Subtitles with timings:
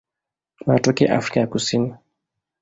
[0.67, 1.95] Wanatokea Afrika ya Kusini.